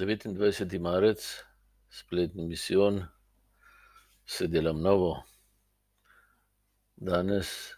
[0.00, 0.78] 29.
[0.78, 1.44] marec,
[1.90, 3.02] spletni misijon,
[4.24, 5.24] se delam novo.
[6.96, 7.74] Danes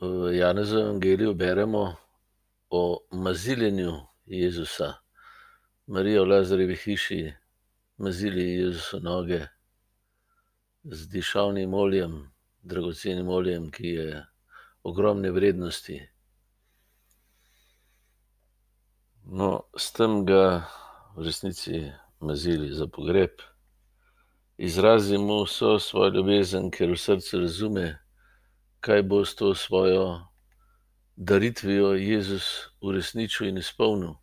[0.00, 1.96] v Janezovem evangeliju beremo
[2.70, 3.92] o maziljenju
[4.26, 4.92] Jezusa.
[5.86, 7.32] Marija v Lazarjevi hiši
[7.96, 9.46] mazili Jezusu noge
[10.84, 12.32] z dišavnim oljem,
[12.62, 14.26] dragocenim oljem, ki je
[14.82, 16.00] ogromne vrednosti.
[19.32, 20.66] No, s tem ga
[21.14, 23.30] v resnici mazili za pogreb.
[24.58, 27.84] Izrazi mu vso svojo ljubezen, ker v srcu razume,
[28.82, 30.26] kaj bo s to svojo
[31.16, 34.16] daritvijo Jezus uresničil in izpolnil.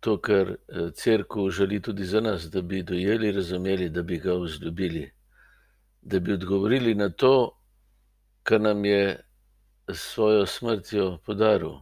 [0.00, 0.56] To, kar
[0.94, 5.04] cerkev želi tudi za nas, da bi dojeli, razumeli, da bi ga vzljubili.
[6.02, 7.54] Da bi odgovorili na to,
[8.42, 9.22] kar nam je
[9.86, 11.78] s svojo smrtjo podaril.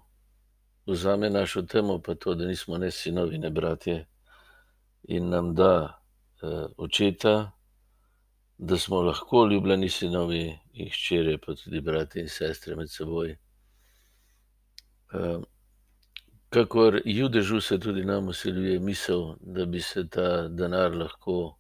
[0.89, 4.07] Vzame našo temo, pa to, da nismo ne sinovi ne bratje,
[5.05, 6.01] in nam da
[6.77, 7.53] očeta,
[8.59, 13.37] da smo lahko ljubljeni sinovi in hčere, pa tudi bratje in sestre med seboj.
[16.51, 21.55] kakor Judežu, se tudi nam vsiljuje misel, da bi se ta denar lahko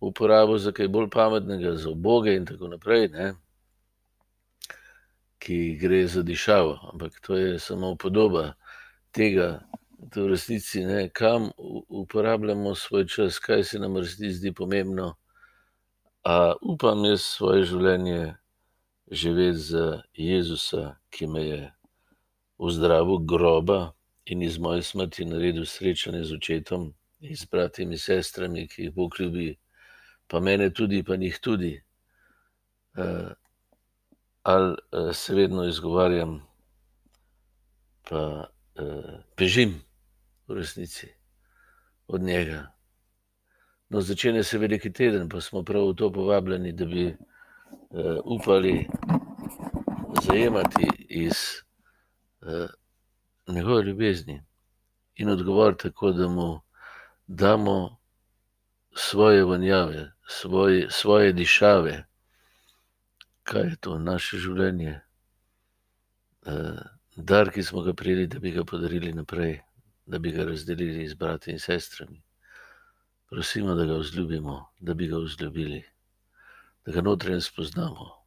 [0.00, 3.34] uporabil za kaj bolj pametnega, za uboge in tako naprej, ne.
[5.46, 8.54] Ki gre za dišavo, ampak to je samo podoba
[9.14, 9.62] tega.
[10.10, 11.50] To v resnici, ne, kam
[11.88, 15.14] uporabljamo svoj čas, kaj se nam v resnici zdi pomembno.
[16.26, 18.34] A upam jaz svoje življenje
[19.10, 21.62] živeti za Jezusa, ki me je
[22.58, 23.92] ozdravil groba
[24.26, 28.94] in iz moje smrti naredil srečanje z očetom in z bratji in sestrami, ki jih
[28.94, 29.54] Bog ljubi,
[30.26, 31.76] pa mene tudi, pa njih tudi.
[34.46, 34.76] Ali
[35.12, 36.46] se vedno izgovarjam
[38.08, 38.46] pa
[39.36, 39.82] bežim
[40.46, 41.08] v resnici
[42.06, 42.72] od njega.
[43.88, 47.16] No, začenja se veliki teden, pa smo prav v to povabljeni, da bi
[48.24, 48.86] upali
[50.22, 51.34] zajemati iz
[53.48, 54.42] njegove ljubezni
[55.14, 56.60] in odgovoriti tako, da mu
[57.26, 57.98] damo
[58.94, 62.04] svoje vonjave, svoj, svoje dišave.
[63.46, 63.98] Kaj je to?
[63.98, 65.00] Naše življenje.
[67.16, 69.60] dar, ki smo ga prejeli, da bi ga podarili naprej,
[70.06, 72.22] da bi ga razdelili z bratji in sestrami.
[73.30, 75.82] Prosimo, da ga vzljubimo, da bi ga vzljubili.
[76.86, 78.25] Da ga notri spoznamo.